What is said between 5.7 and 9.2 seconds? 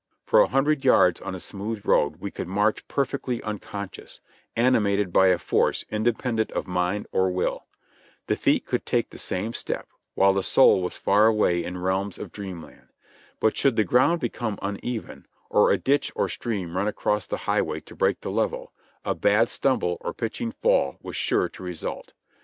independent of mind or will. The feet could take the